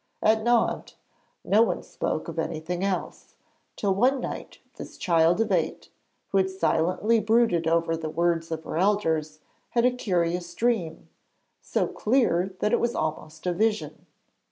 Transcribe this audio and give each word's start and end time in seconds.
At 0.23 0.41
Nohant 0.41 0.95
no 1.45 1.61
one 1.61 1.83
spoke 1.83 2.27
of 2.27 2.39
anything 2.39 2.83
else, 2.83 3.35
till 3.75 3.93
one 3.93 4.19
night 4.19 4.57
this 4.77 4.97
child 4.97 5.39
of 5.39 5.51
eight, 5.51 5.89
who 6.29 6.39
had 6.39 6.49
silently 6.49 7.19
brooded 7.19 7.67
over 7.67 7.95
the 7.95 8.09
words 8.09 8.49
of 8.49 8.63
her 8.63 8.77
elders, 8.77 9.41
had 9.69 9.85
a 9.85 9.91
curious 9.91 10.51
dream, 10.55 11.07
so 11.61 11.85
clear 11.85 12.55
that 12.61 12.73
it 12.73 12.79
was 12.79 12.95
almost 12.95 13.45
a 13.45 13.53
vision. 13.53 14.07